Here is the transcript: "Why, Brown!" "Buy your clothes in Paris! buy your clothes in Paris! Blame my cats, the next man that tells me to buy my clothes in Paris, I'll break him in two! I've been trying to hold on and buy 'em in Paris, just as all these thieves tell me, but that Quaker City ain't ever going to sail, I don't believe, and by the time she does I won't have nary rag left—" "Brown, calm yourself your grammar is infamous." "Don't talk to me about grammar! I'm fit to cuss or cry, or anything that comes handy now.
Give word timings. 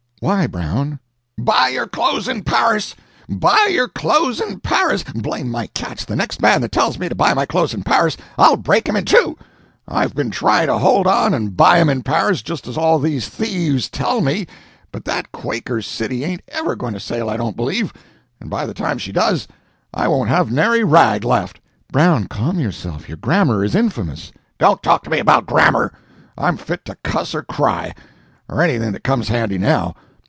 "Why, 0.23 0.45
Brown!" 0.45 0.99
"Buy 1.39 1.69
your 1.69 1.87
clothes 1.87 2.27
in 2.27 2.43
Paris! 2.43 2.93
buy 3.27 3.69
your 3.71 3.87
clothes 3.87 4.39
in 4.39 4.59
Paris! 4.59 5.01
Blame 5.01 5.49
my 5.49 5.65
cats, 5.65 6.05
the 6.05 6.15
next 6.15 6.43
man 6.43 6.61
that 6.61 6.71
tells 6.71 6.99
me 6.99 7.09
to 7.09 7.15
buy 7.15 7.33
my 7.33 7.47
clothes 7.47 7.73
in 7.73 7.81
Paris, 7.81 8.17
I'll 8.37 8.55
break 8.55 8.87
him 8.87 8.95
in 8.95 9.05
two! 9.05 9.35
I've 9.87 10.13
been 10.13 10.29
trying 10.29 10.67
to 10.67 10.77
hold 10.77 11.07
on 11.07 11.33
and 11.33 11.57
buy 11.57 11.79
'em 11.79 11.89
in 11.89 12.03
Paris, 12.03 12.43
just 12.43 12.67
as 12.67 12.77
all 12.77 12.99
these 12.99 13.27
thieves 13.29 13.89
tell 13.89 14.21
me, 14.21 14.45
but 14.91 15.05
that 15.05 15.31
Quaker 15.31 15.81
City 15.81 16.23
ain't 16.23 16.43
ever 16.49 16.75
going 16.75 16.93
to 16.93 16.99
sail, 16.99 17.27
I 17.27 17.35
don't 17.35 17.57
believe, 17.57 17.91
and 18.39 18.47
by 18.47 18.67
the 18.67 18.75
time 18.75 18.99
she 18.99 19.11
does 19.11 19.47
I 19.91 20.07
won't 20.07 20.29
have 20.29 20.51
nary 20.51 20.83
rag 20.83 21.23
left—" 21.23 21.59
"Brown, 21.91 22.27
calm 22.27 22.59
yourself 22.59 23.07
your 23.07 23.17
grammar 23.17 23.63
is 23.63 23.73
infamous." 23.73 24.31
"Don't 24.59 24.83
talk 24.83 25.03
to 25.05 25.09
me 25.09 25.17
about 25.17 25.47
grammar! 25.47 25.91
I'm 26.37 26.57
fit 26.57 26.85
to 26.85 26.95
cuss 27.03 27.33
or 27.33 27.41
cry, 27.41 27.95
or 28.47 28.61
anything 28.61 28.91
that 28.91 29.03
comes 29.03 29.27
handy 29.27 29.57
now. 29.57 29.95